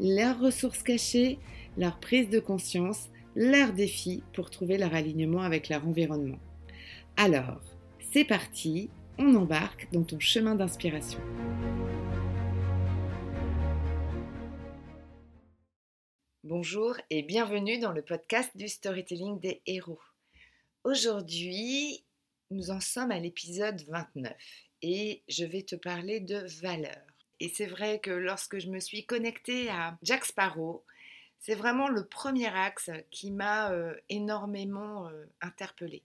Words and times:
leurs 0.00 0.38
ressources 0.40 0.82
cachées, 0.82 1.38
leur 1.76 1.98
prise 2.00 2.28
de 2.28 2.40
conscience, 2.40 3.08
leurs 3.34 3.72
défis 3.72 4.22
pour 4.34 4.50
trouver 4.50 4.78
leur 4.78 4.94
alignement 4.94 5.42
avec 5.42 5.68
leur 5.68 5.86
environnement. 5.86 6.38
Alors, 7.16 7.60
c'est 8.12 8.24
parti, 8.24 8.90
on 9.18 9.34
embarque 9.34 9.88
dans 9.92 10.04
ton 10.04 10.18
chemin 10.18 10.54
d'inspiration. 10.54 11.20
Bonjour 16.44 16.96
et 17.10 17.22
bienvenue 17.22 17.78
dans 17.78 17.92
le 17.92 18.02
podcast 18.02 18.50
du 18.56 18.68
storytelling 18.68 19.40
des 19.40 19.62
héros. 19.66 20.00
Aujourd'hui, 20.84 22.04
nous 22.50 22.70
en 22.70 22.80
sommes 22.80 23.10
à 23.10 23.18
l'épisode 23.18 23.82
29 23.88 24.32
et 24.82 25.22
je 25.28 25.44
vais 25.44 25.62
te 25.62 25.74
parler 25.74 26.20
de 26.20 26.46
valeurs. 26.60 27.15
Et 27.40 27.48
c'est 27.48 27.66
vrai 27.66 27.98
que 27.98 28.10
lorsque 28.10 28.58
je 28.58 28.68
me 28.68 28.80
suis 28.80 29.04
connectée 29.04 29.68
à 29.68 29.98
Jack 30.02 30.24
Sparrow, 30.24 30.84
c'est 31.38 31.54
vraiment 31.54 31.88
le 31.88 32.06
premier 32.06 32.46
axe 32.46 32.90
qui 33.10 33.30
m'a 33.30 33.70
euh, 33.72 33.94
énormément 34.08 35.08
euh, 35.08 35.26
interpellée. 35.40 36.02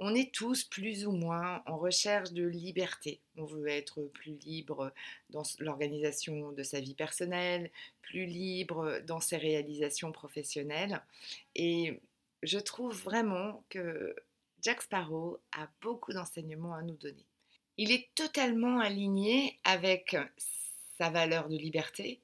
On 0.00 0.14
est 0.14 0.32
tous 0.32 0.64
plus 0.64 1.06
ou 1.06 1.12
moins 1.12 1.62
en 1.66 1.76
recherche 1.76 2.32
de 2.32 2.46
liberté. 2.46 3.20
On 3.36 3.44
veut 3.44 3.66
être 3.68 4.02
plus 4.14 4.34
libre 4.34 4.92
dans 5.30 5.42
l'organisation 5.58 6.52
de 6.52 6.62
sa 6.62 6.78
vie 6.78 6.94
personnelle, 6.94 7.70
plus 8.02 8.26
libre 8.26 9.00
dans 9.06 9.20
ses 9.20 9.36
réalisations 9.36 10.12
professionnelles. 10.12 11.02
Et 11.56 12.00
je 12.44 12.58
trouve 12.58 12.94
vraiment 12.94 13.64
que 13.70 14.14
Jack 14.62 14.82
Sparrow 14.82 15.40
a 15.56 15.68
beaucoup 15.80 16.12
d'enseignements 16.12 16.74
à 16.74 16.82
nous 16.82 16.96
donner 16.96 17.27
il 17.78 17.92
est 17.92 18.08
totalement 18.16 18.80
aligné 18.80 19.58
avec 19.62 20.16
sa 20.98 21.10
valeur 21.10 21.48
de 21.48 21.56
liberté, 21.56 22.20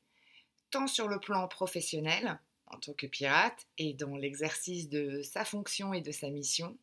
tant 0.71 0.89
sur 0.89 1.07
le 1.07 1.21
plan 1.21 1.47
professionnel, 1.47 2.41
en 2.67 2.79
tant 2.79 2.93
que 2.93 3.07
pirate, 3.07 3.67
et 3.79 3.95
dans 3.95 4.17
l'exercice 4.17 4.89
de 4.89 5.23
sa 5.23 5.45
fonction 5.45 5.95
et 5.95 6.01
de 6.01 6.11
sa 6.11 6.29
mission, 6.29 6.77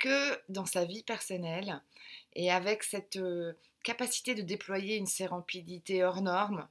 que 0.00 0.40
dans 0.48 0.66
sa 0.66 0.84
vie 0.84 1.04
personnelle, 1.04 1.80
et 2.34 2.50
avec 2.50 2.82
cette 2.82 3.16
euh, 3.16 3.52
capacité 3.84 4.34
de 4.34 4.42
déployer 4.42 4.96
une 4.96 5.06
sérempidité 5.06 6.02
hors 6.02 6.20
norme, 6.20 6.68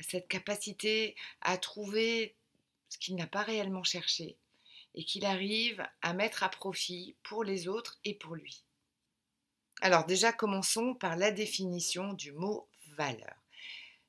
cette 0.00 0.28
capacité 0.28 1.16
à 1.40 1.56
trouver 1.56 2.36
ce 2.90 2.98
qu'il 2.98 3.16
n'a 3.16 3.26
pas 3.26 3.42
réellement 3.42 3.84
cherché, 3.84 4.36
et 4.94 5.02
qu'il 5.02 5.24
arrive 5.24 5.82
à 6.02 6.12
mettre 6.12 6.42
à 6.42 6.50
profit 6.50 7.16
pour 7.22 7.42
les 7.42 7.68
autres 7.68 7.98
et 8.04 8.14
pour 8.14 8.34
lui. 8.34 8.67
Alors 9.80 10.04
déjà, 10.04 10.32
commençons 10.32 10.94
par 10.94 11.16
la 11.16 11.30
définition 11.30 12.12
du 12.12 12.32
mot 12.32 12.68
valeur. 12.96 13.44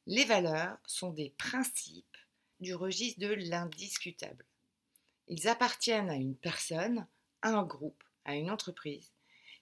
Les 0.07 0.25
valeurs 0.25 0.77
sont 0.87 1.11
des 1.11 1.29
principes 1.31 2.17
du 2.59 2.73
registre 2.73 3.19
de 3.19 3.33
l'indiscutable. 3.33 4.45
Ils 5.27 5.47
appartiennent 5.47 6.09
à 6.09 6.15
une 6.15 6.35
personne, 6.35 7.07
à 7.43 7.49
un 7.49 7.63
groupe, 7.63 8.03
à 8.25 8.35
une 8.35 8.49
entreprise, 8.49 9.11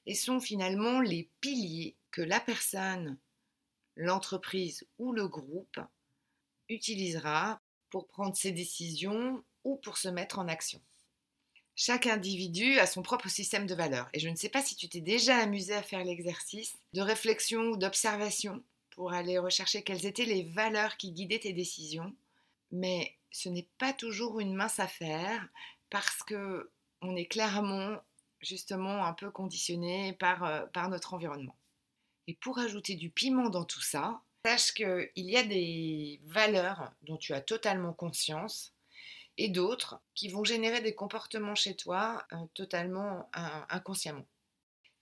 et 0.05 0.15
sont 0.15 0.39
finalement 0.39 1.01
les 1.01 1.29
piliers 1.41 1.97
que 2.11 2.21
la 2.21 2.39
personne, 2.39 3.17
l'entreprise 3.97 4.87
ou 4.97 5.11
le 5.11 5.27
groupe 5.27 5.79
utilisera 6.69 7.61
pour 7.89 8.07
prendre 8.07 8.35
ses 8.35 8.53
décisions 8.53 9.43
ou 9.65 9.75
pour 9.75 9.97
se 9.97 10.07
mettre 10.07 10.39
en 10.39 10.47
action. 10.47 10.81
Chaque 11.79 12.07
individu 12.07 12.79
a 12.79 12.87
son 12.87 13.03
propre 13.03 13.29
système 13.29 13.67
de 13.67 13.75
valeurs. 13.75 14.09
Et 14.11 14.19
je 14.19 14.27
ne 14.29 14.35
sais 14.35 14.49
pas 14.49 14.63
si 14.63 14.75
tu 14.75 14.89
t'es 14.89 14.99
déjà 14.99 15.37
amusé 15.37 15.75
à 15.75 15.83
faire 15.83 16.03
l'exercice 16.03 16.75
de 16.93 17.01
réflexion 17.01 17.61
ou 17.69 17.77
d'observation 17.77 18.63
pour 18.89 19.13
aller 19.13 19.37
rechercher 19.37 19.83
quelles 19.83 20.07
étaient 20.07 20.25
les 20.25 20.41
valeurs 20.41 20.97
qui 20.97 21.11
guidaient 21.11 21.37
tes 21.37 21.53
décisions. 21.53 22.15
Mais 22.71 23.15
ce 23.29 23.49
n'est 23.49 23.69
pas 23.77 23.93
toujours 23.93 24.39
une 24.39 24.55
mince 24.55 24.79
affaire 24.79 25.47
parce 25.91 26.23
que 26.23 26.71
on 27.03 27.15
est 27.15 27.27
clairement 27.27 27.97
justement 28.41 29.05
un 29.05 29.13
peu 29.13 29.29
conditionné 29.29 30.13
par, 30.13 30.45
euh, 30.45 30.65
par 30.73 30.89
notre 30.89 31.13
environnement. 31.13 31.55
Et 32.25 32.33
pour 32.33 32.57
ajouter 32.57 32.95
du 32.95 33.11
piment 33.11 33.49
dans 33.49 33.65
tout 33.65 33.81
ça, 33.81 34.23
sache 34.43 34.73
qu'il 34.73 35.11
y 35.15 35.37
a 35.37 35.43
des 35.43 36.21
valeurs 36.25 36.91
dont 37.03 37.17
tu 37.17 37.35
as 37.35 37.41
totalement 37.41 37.93
conscience 37.93 38.73
et 39.37 39.49
d'autres 39.49 39.99
qui 40.15 40.29
vont 40.29 40.43
générer 40.43 40.81
des 40.81 40.95
comportements 40.95 41.55
chez 41.55 41.75
toi 41.75 42.25
euh, 42.33 42.37
totalement 42.53 43.29
inconsciemment. 43.69 44.25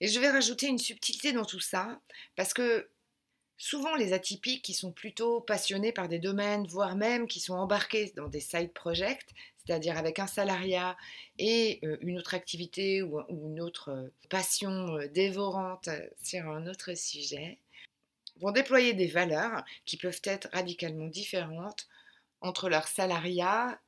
Et 0.02 0.08
je 0.08 0.20
vais 0.20 0.30
rajouter 0.30 0.68
une 0.68 0.78
subtilité 0.78 1.32
dans 1.32 1.46
tout 1.46 1.62
ça, 1.62 2.00
parce 2.36 2.54
que 2.54 2.90
souvent 3.58 3.96
les 3.96 4.12
atypiques 4.12 4.64
qui 4.64 4.74
sont 4.74 4.92
plutôt 4.92 5.40
passionnés 5.40 5.94
par 5.94 6.10
des 6.10 6.20
domaines, 6.20 6.68
voire 6.68 6.96
même 6.96 7.28
qui 7.28 7.40
sont 7.40 7.54
embarqués 7.54 8.12
dans 8.18 8.28
des 8.28 8.42
side 8.42 8.74
projects, 8.74 9.26
c'est-à-dire 9.66 9.98
avec 9.98 10.20
un 10.20 10.28
salariat 10.28 10.98
et 11.40 11.80
euh, 11.84 11.98
une 12.02 12.20
autre 12.20 12.34
activité 12.34 13.02
ou, 13.02 13.22
une 13.30 13.62
autre 13.62 13.90
euh, 13.90 14.14
passion 14.30 14.98
dévorante 15.14 15.90
sur 16.22 16.50
un 16.50 16.68
autre 16.68 16.94
sujet, 16.96 17.60
vont 18.42 18.52
déployer 18.52 18.94
des 18.94 19.08
valeurs 19.08 19.64
qui 19.86 19.96
peuvent 19.96 20.22
être 20.26 20.50
radicalement 20.52 21.08
différentes 21.08 21.88
entre 22.42 22.70
leur 22.70 22.88
salariat 22.88 23.80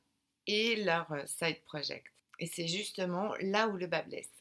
et 0.48 0.76
leur 0.76 1.12
euh, 1.12 1.22
side 1.26 1.62
project. 1.64 2.06
Et 2.40 2.46
c'est 2.46 2.66
justement 2.66 3.34
là 3.40 3.68
où 3.68 3.76
le 3.76 3.86
bas 3.86 4.02
blesse. 4.02 4.32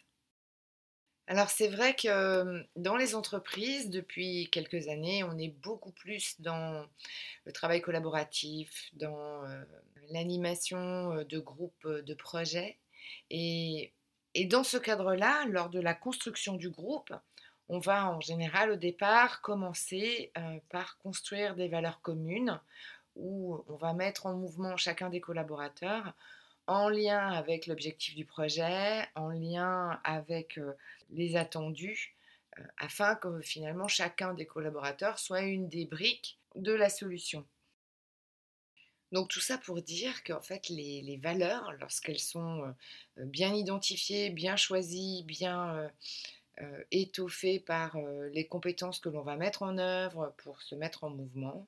Alors 1.27 1.49
c'est 1.49 1.67
vrai 1.67 1.93
que 1.93 2.07
euh, 2.07 2.63
dans 2.77 2.95
les 2.95 3.13
entreprises, 3.13 3.89
depuis 3.89 4.49
quelques 4.49 4.87
années, 4.87 5.23
on 5.25 5.37
est 5.37 5.53
beaucoup 5.61 5.91
plus 5.91 6.39
dans 6.39 6.87
le 7.45 7.51
travail 7.51 7.81
collaboratif, 7.81 8.89
dans 8.93 9.43
euh, 9.43 9.63
l'animation 10.09 11.23
de 11.23 11.39
groupes 11.39 11.87
de 11.87 12.13
projets. 12.13 12.77
Et, 13.29 13.91
et 14.33 14.45
dans 14.45 14.63
ce 14.63 14.77
cadre-là, 14.77 15.45
lors 15.49 15.69
de 15.69 15.81
la 15.81 15.93
construction 15.93 16.55
du 16.55 16.69
groupe, 16.69 17.13
on 17.67 17.79
va 17.79 18.09
en 18.09 18.21
général 18.21 18.71
au 18.71 18.77
départ 18.77 19.41
commencer 19.41 20.31
par 20.69 20.97
construire 20.99 21.55
des 21.55 21.67
valeurs 21.67 21.99
communes 22.01 22.61
où 23.17 23.63
on 23.67 23.75
va 23.75 23.93
mettre 23.93 24.25
en 24.25 24.33
mouvement 24.33 24.77
chacun 24.77 25.09
des 25.09 25.21
collaborateurs 25.21 26.13
en 26.67 26.89
lien 26.89 27.31
avec 27.31 27.65
l'objectif 27.65 28.13
du 28.15 28.25
projet, 28.25 29.07
en 29.15 29.29
lien 29.29 29.99
avec 30.03 30.57
euh, 30.57 30.73
les 31.09 31.37
attendus, 31.37 32.13
euh, 32.59 32.63
afin 32.77 33.15
que 33.15 33.41
finalement 33.41 33.87
chacun 33.87 34.33
des 34.33 34.45
collaborateurs 34.45 35.17
soit 35.17 35.41
une 35.41 35.69
des 35.69 35.85
briques 35.85 36.37
de 36.55 36.73
la 36.73 36.89
solution. 36.89 37.45
Donc 39.13 39.29
tout 39.29 39.39
ça 39.39 39.57
pour 39.57 39.81
dire 39.81 40.21
qu'en 40.25 40.41
fait 40.41 40.67
les, 40.67 41.17
valeurs, 41.23 41.71
lorsqu'elles 41.79 42.19
sont 42.19 42.63
euh, 42.63 43.25
bien 43.25 43.53
identifiées, 43.55 44.29
bien 44.29 44.57
choisies, 44.57 45.23
bien 45.23 45.89
étoffées 46.89 47.59
par 47.59 47.95
les 48.33 48.47
compétences 48.47 48.99
que 48.99 49.09
l'on 49.09 49.21
va 49.21 49.35
mettre 49.35 49.61
en 49.61 49.77
œuvre 49.77 50.33
pour 50.37 50.63
se 50.63 50.73
mettre 50.73 51.03
en 51.03 51.11
mouvement, 51.11 51.67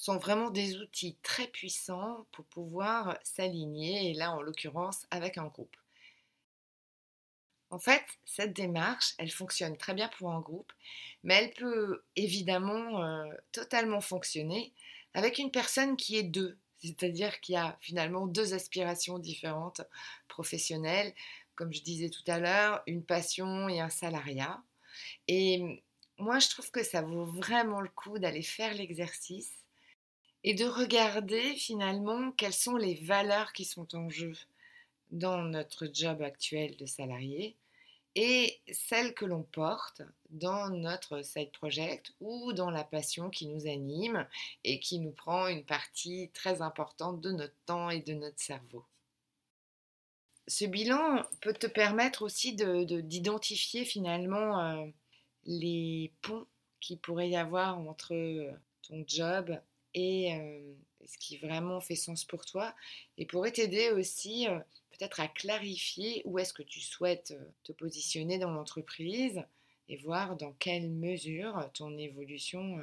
sont 0.00 0.16
vraiment 0.16 0.48
des 0.48 0.78
outils 0.78 1.18
très 1.22 1.46
puissants 1.46 2.26
pour 2.32 2.46
pouvoir 2.46 3.18
s'aligner, 3.22 4.10
et 4.10 4.14
là 4.14 4.32
en 4.32 4.40
l'occurrence 4.40 5.06
avec 5.10 5.36
un 5.36 5.44
groupe. 5.44 5.76
En 7.68 7.78
fait, 7.78 8.02
cette 8.24 8.54
démarche, 8.54 9.12
elle 9.18 9.30
fonctionne 9.30 9.76
très 9.76 9.92
bien 9.92 10.08
pour 10.16 10.32
un 10.32 10.40
groupe, 10.40 10.72
mais 11.22 11.34
elle 11.34 11.52
peut 11.52 12.02
évidemment 12.16 13.04
euh, 13.04 13.26
totalement 13.52 14.00
fonctionner 14.00 14.72
avec 15.12 15.36
une 15.36 15.50
personne 15.50 15.98
qui 15.98 16.16
est 16.16 16.22
deux, 16.22 16.56
c'est-à-dire 16.78 17.38
qui 17.40 17.54
a 17.54 17.76
finalement 17.82 18.26
deux 18.26 18.54
aspirations 18.54 19.18
différentes 19.18 19.82
professionnelles, 20.28 21.14
comme 21.56 21.74
je 21.74 21.82
disais 21.82 22.08
tout 22.08 22.24
à 22.26 22.38
l'heure, 22.38 22.82
une 22.86 23.04
passion 23.04 23.68
et 23.68 23.80
un 23.80 23.90
salariat. 23.90 24.62
Et 25.28 25.82
moi, 26.16 26.38
je 26.38 26.48
trouve 26.48 26.70
que 26.70 26.82
ça 26.82 27.02
vaut 27.02 27.26
vraiment 27.26 27.82
le 27.82 27.90
coup 27.90 28.18
d'aller 28.18 28.42
faire 28.42 28.72
l'exercice 28.72 29.60
et 30.44 30.54
de 30.54 30.64
regarder 30.64 31.54
finalement 31.56 32.32
quelles 32.32 32.52
sont 32.54 32.76
les 32.76 32.94
valeurs 32.94 33.52
qui 33.52 33.64
sont 33.64 33.94
en 33.94 34.08
jeu 34.08 34.32
dans 35.10 35.42
notre 35.42 35.88
job 35.92 36.22
actuel 36.22 36.76
de 36.76 36.86
salarié 36.86 37.56
et 38.16 38.60
celle 38.72 39.14
que 39.14 39.24
l'on 39.24 39.42
porte 39.42 40.02
dans 40.30 40.68
notre 40.70 41.22
side 41.22 41.52
project 41.52 42.12
ou 42.20 42.52
dans 42.52 42.70
la 42.70 42.82
passion 42.82 43.30
qui 43.30 43.46
nous 43.46 43.66
anime 43.66 44.26
et 44.64 44.80
qui 44.80 44.98
nous 44.98 45.12
prend 45.12 45.46
une 45.46 45.64
partie 45.64 46.30
très 46.34 46.60
importante 46.60 47.20
de 47.20 47.30
notre 47.30 47.54
temps 47.66 47.90
et 47.90 48.00
de 48.00 48.14
notre 48.14 48.40
cerveau. 48.40 48.84
Ce 50.48 50.64
bilan 50.64 51.22
peut 51.40 51.52
te 51.52 51.68
permettre 51.68 52.22
aussi 52.22 52.54
d'identifier 52.54 53.84
finalement 53.84 54.60
euh, 54.60 54.86
les 55.44 56.12
ponts 56.22 56.46
qui 56.80 56.96
pourrait 56.96 57.30
y 57.30 57.36
avoir 57.36 57.78
entre 57.78 58.14
ton 58.82 59.04
job 59.06 59.60
et 59.94 60.32
ce 61.04 61.18
qui 61.18 61.38
vraiment 61.38 61.80
fait 61.80 61.96
sens 61.96 62.24
pour 62.24 62.44
toi 62.44 62.74
et 63.18 63.26
pourrait 63.26 63.52
t'aider 63.52 63.90
aussi 63.90 64.46
peut-être 64.90 65.20
à 65.20 65.28
clarifier 65.28 66.22
où 66.24 66.38
est-ce 66.38 66.52
que 66.52 66.62
tu 66.62 66.80
souhaites 66.80 67.34
te 67.64 67.72
positionner 67.72 68.38
dans 68.38 68.50
l'entreprise 68.50 69.42
et 69.88 69.96
voir 69.96 70.36
dans 70.36 70.52
quelle 70.52 70.90
mesure 70.90 71.70
ton 71.74 71.96
évolution 71.98 72.80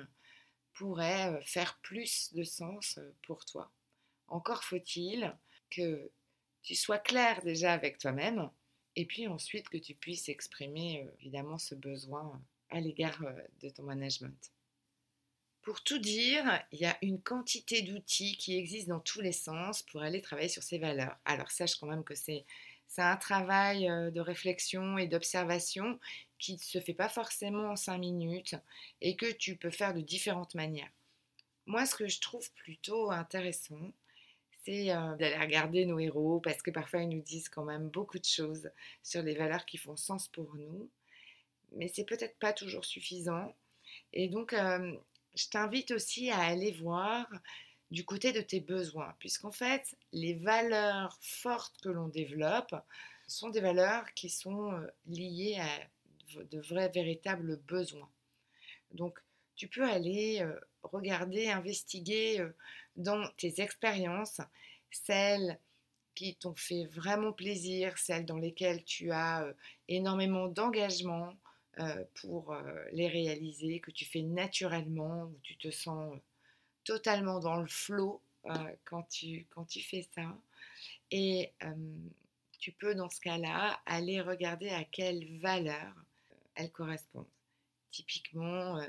pourrait 0.74 1.42
faire 1.44 1.80
plus 1.82 2.34
de 2.34 2.44
sens 2.44 3.00
pour 3.24 3.46
toi. 3.46 3.72
Encore 4.28 4.64
faut-il 4.64 5.34
que 5.70 6.12
tu 6.64 6.76
sois 6.76 7.00
clair 7.00 7.42
déjà 7.44 7.74
avec 7.74 7.98
toi-même 7.98 8.50
et 8.96 9.06
puis 9.06 9.28
ensuite 9.28 9.70
que 9.70 9.78
tu 9.78 9.94
puisses 9.94 10.28
exprimer 10.28 11.08
évidemment 11.20 11.58
ce 11.58 11.76
besoin 11.76 12.42
à 12.70 12.82
l'égard 12.82 13.24
de 13.62 13.70
ton 13.70 13.84
management. 13.84 14.52
Pour 15.68 15.84
tout 15.84 15.98
dire, 15.98 16.64
il 16.72 16.80
y 16.80 16.86
a 16.86 16.98
une 17.02 17.22
quantité 17.22 17.82
d'outils 17.82 18.38
qui 18.38 18.58
existent 18.58 18.94
dans 18.94 19.02
tous 19.02 19.20
les 19.20 19.34
sens 19.34 19.84
pour 19.84 20.02
aller 20.02 20.22
travailler 20.22 20.48
sur 20.48 20.64
ces 20.64 20.78
valeurs. 20.78 21.18
Alors 21.26 21.52
sache 21.52 21.76
quand 21.76 21.88
même 21.88 22.06
que 22.06 22.16
c'est 22.16 22.46
un 22.96 23.18
travail 23.18 23.86
de 24.14 24.22
réflexion 24.22 24.98
et 24.98 25.08
d'observation 25.08 26.00
qui 26.40 26.54
ne 26.54 26.60
se 26.60 26.80
fait 26.80 26.94
pas 26.94 27.10
forcément 27.10 27.72
en 27.72 27.76
cinq 27.76 27.98
minutes 27.98 28.56
et 29.02 29.18
que 29.18 29.30
tu 29.30 29.58
peux 29.58 29.70
faire 29.70 29.94
de 29.94 30.00
différentes 30.00 30.56
manières. 30.56 30.90
Moi, 31.66 31.86
ce 31.86 31.96
que 31.96 32.08
je 32.08 32.22
trouve 32.22 32.50
plutôt 32.54 33.12
intéressant, 33.12 33.92
c'est 34.64 34.86
d'aller 34.86 35.38
regarder 35.38 35.86
nos 35.86 36.00
héros 36.00 36.40
parce 36.40 36.62
que 36.62 36.72
parfois 36.72 37.02
ils 37.02 37.10
nous 37.10 37.22
disent 37.22 37.50
quand 37.50 37.66
même 37.66 37.90
beaucoup 37.90 38.20
de 38.20 38.24
choses 38.24 38.72
sur 39.04 39.22
les 39.22 39.36
valeurs 39.36 39.66
qui 39.66 39.76
font 39.76 39.98
sens 39.98 40.30
pour 40.30 40.56
nous, 40.56 40.90
mais 41.74 41.90
c'est 41.90 42.06
peut-être 42.06 42.40
pas 42.40 42.54
toujours 42.54 42.86
suffisant. 42.86 43.54
Et 44.14 44.30
donc, 44.30 44.56
je 45.38 45.50
t'invite 45.50 45.92
aussi 45.92 46.30
à 46.32 46.40
aller 46.40 46.72
voir 46.72 47.28
du 47.92 48.04
côté 48.04 48.34
de 48.34 48.42
tes 48.42 48.60
besoins, 48.60 49.14
puisqu'en 49.20 49.52
fait, 49.52 49.96
les 50.12 50.34
valeurs 50.34 51.18
fortes 51.22 51.76
que 51.82 51.90
l'on 51.90 52.08
développe 52.08 52.76
sont 53.28 53.50
des 53.50 53.62
valeurs 53.62 54.14
qui 54.14 54.30
sont 54.30 54.74
euh, 54.74 54.88
liées 55.06 55.58
à 55.60 56.44
de 56.44 56.60
vrais, 56.60 56.90
véritables 56.90 57.58
besoins. 57.68 58.10
Donc, 58.92 59.20
tu 59.56 59.68
peux 59.68 59.84
aller 59.84 60.40
euh, 60.42 60.60
regarder, 60.84 61.50
investiguer 61.50 62.42
euh, 62.42 62.54
dans 62.96 63.30
tes 63.38 63.62
expériences, 63.62 64.42
celles 64.92 65.60
qui 66.16 66.36
t'ont 66.36 66.56
fait 66.56 66.86
vraiment 66.86 67.32
plaisir, 67.32 67.98
celles 67.98 68.26
dans 68.26 68.38
lesquelles 68.38 68.84
tu 68.84 69.12
as 69.12 69.48
énormément 69.88 70.48
d'engagement, 70.48 71.34
pour 72.16 72.54
euh, 72.54 72.86
les 72.92 73.08
réaliser, 73.08 73.80
que 73.80 73.92
tu 73.92 74.06
fais 74.06 74.22
naturellement, 74.22 75.26
où 75.26 75.40
tu 75.44 75.58
te 75.58 75.70
sens 75.70 76.14
euh, 76.14 76.20
totalement 76.84 77.40
dans 77.40 77.58
le 77.58 77.68
flot 77.68 78.22
quand, 78.86 79.04
tu, 79.10 79.46
quand 79.50 79.66
tu 79.66 79.82
fais 79.82 80.08
ça. 80.16 80.38
Et 81.12 81.52
tu 82.60 82.72
peux 82.72 82.96
dans 82.96 83.10
ce 83.10 83.20
cas-là 83.20 83.78
aller 83.86 84.22
regarder 84.22 84.70
à 84.70 84.86
quelle 84.86 85.38
valeur 85.40 85.94
elles 86.56 86.72
correspondent. 86.72 87.28
Typiquement, 87.92 88.80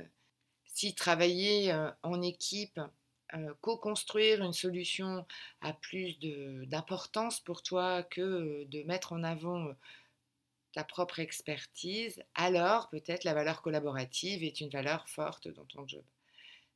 si 0.67 0.95
travailler 0.95 1.77
en 2.05 2.23
équipe, 2.23 2.79
co-construire 3.61 4.45
une 4.45 4.53
solution 4.53 5.27
a 5.61 5.73
plus 5.73 6.21
d'importance 6.69 7.41
pour 7.41 7.65
toi 7.65 8.05
que 8.05 8.63
de 8.63 8.85
mettre 8.85 9.13
en 9.13 9.25
avant 9.25 9.75
ta 10.79 10.85
propre 10.85 11.19
expertise, 11.19 12.23
alors 12.37 12.89
peut-être 12.89 13.25
la 13.25 13.35
valeur 13.35 13.63
collaborative 13.63 14.45
est 14.45 14.61
une 14.61 14.71
valeur 14.71 15.09
forte 15.09 15.49
dans 15.49 15.65
ton 15.65 15.85
job. 15.89 16.05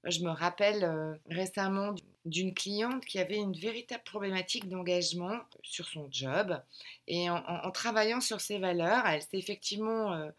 Je 0.03 0.25
me 0.25 0.31
rappelle 0.31 0.83
euh, 0.83 1.15
récemment 1.31 1.95
d'une 2.25 2.53
cliente 2.53 3.05
qui 3.05 3.21
avait 3.21 3.37
une 3.37 3.53
véritable 3.53 4.03
problématique 4.03 4.69
d'engagement 4.69 5.39
sur 5.63 5.87
son 5.87 6.09
job. 6.11 6.61
Et 7.07 7.31
en, 7.31 7.71
travaillant 7.71 8.21
sur 8.21 8.41
ses 8.41 8.59
valeurs, 8.59 9.07
elle 9.07 9.23
s'est 9.23 9.39
effectivement 9.39 10.15
euh, 10.15 10.31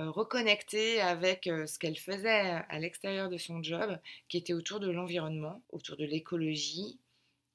euh, 0.00 0.10
reconnectée 0.10 1.00
avec 1.00 1.44
ce 1.44 1.78
qu'elle 1.78 1.96
faisait 1.96 2.64
à 2.68 2.78
l'extérieur 2.80 3.28
de 3.28 3.38
son 3.38 3.62
job, 3.62 4.00
qui 4.28 4.36
était 4.36 4.52
autour 4.52 4.80
de 4.80 4.90
l'environnement, 4.90 5.62
autour 5.70 5.96
de 5.96 6.04
l'écologie. 6.04 6.98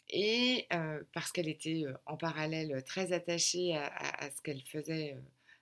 Et 0.10 0.70
parce 1.12 1.34
qu'elle 1.34 1.50
était 1.50 1.84
en 2.06 2.16
parallèle 2.16 2.82
très 2.86 3.12
attachée 3.12 3.76
à 3.76 4.30
ce 4.34 4.42
qu'elle 4.42 4.62
faisait 4.62 5.18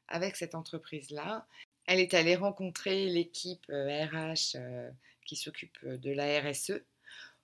avec 0.07 0.36
cette 0.36 0.56
entreprise-là. 0.56 1.46
Elle 1.88 2.00
est 2.00 2.13
allée 2.13 2.36
rencontrer 2.36 3.07
l'équipe 3.07 3.66
RH 3.68 3.72
euh, 3.72 4.36
euh, 4.56 4.90
qui 5.25 5.36
s'occupe 5.36 5.78
euh, 5.84 5.98
de 5.98 6.12
la 6.12 6.42
RSE 6.42 6.74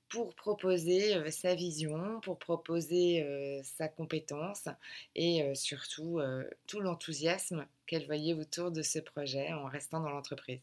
pour 0.09 0.35
proposer 0.35 1.31
sa 1.31 1.55
vision, 1.55 2.19
pour 2.19 2.37
proposer 2.37 3.25
sa 3.63 3.87
compétence 3.87 4.67
et 5.15 5.55
surtout 5.55 6.19
tout 6.67 6.81
l'enthousiasme 6.81 7.65
qu'elle 7.87 8.05
voyait 8.07 8.33
autour 8.33 8.71
de 8.71 8.81
ce 8.81 8.99
projet 8.99 9.53
en 9.53 9.67
restant 9.67 10.01
dans 10.01 10.09
l'entreprise. 10.09 10.59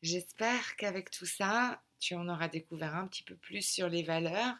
J'espère 0.00 0.76
qu'avec 0.76 1.10
tout 1.10 1.26
ça, 1.26 1.82
tu 1.98 2.14
en 2.14 2.26
auras 2.26 2.48
découvert 2.48 2.96
un 2.96 3.06
petit 3.06 3.22
peu 3.22 3.34
plus 3.34 3.60
sur 3.60 3.90
les 3.90 4.02
valeurs 4.02 4.54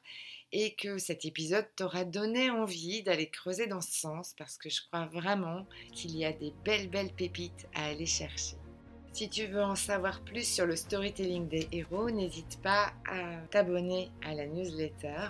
et 0.58 0.74
que 0.74 0.96
cet 0.96 1.26
épisode 1.26 1.66
t'aura 1.76 2.06
donné 2.06 2.48
envie 2.48 3.02
d'aller 3.02 3.28
creuser 3.28 3.66
dans 3.66 3.82
ce 3.82 3.92
sens 3.92 4.34
parce 4.38 4.56
que 4.56 4.70
je 4.70 4.80
crois 4.86 5.04
vraiment 5.04 5.66
qu'il 5.92 6.16
y 6.16 6.24
a 6.24 6.32
des 6.32 6.50
belles 6.64 6.88
belles 6.88 7.12
pépites 7.12 7.68
à 7.74 7.88
aller 7.88 8.06
chercher. 8.06 8.56
Si 9.12 9.28
tu 9.28 9.48
veux 9.48 9.62
en 9.62 9.74
savoir 9.74 10.22
plus 10.22 10.48
sur 10.48 10.64
le 10.64 10.74
storytelling 10.74 11.46
des 11.46 11.68
héros, 11.72 12.10
n'hésite 12.10 12.58
pas 12.62 12.94
à 13.06 13.36
t'abonner 13.50 14.10
à 14.24 14.32
la 14.32 14.46
newsletter. 14.46 15.28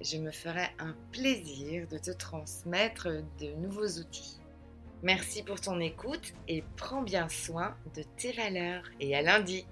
Je 0.00 0.16
me 0.16 0.30
ferai 0.30 0.68
un 0.78 0.96
plaisir 1.12 1.86
de 1.88 1.98
te 1.98 2.10
transmettre 2.10 3.08
de 3.40 3.52
nouveaux 3.58 4.00
outils. 4.00 4.40
Merci 5.02 5.42
pour 5.42 5.60
ton 5.60 5.80
écoute 5.80 6.32
et 6.48 6.64
prends 6.78 7.02
bien 7.02 7.28
soin 7.28 7.76
de 7.94 8.02
tes 8.16 8.32
valeurs 8.32 8.84
et 9.00 9.14
à 9.14 9.20
lundi 9.20 9.66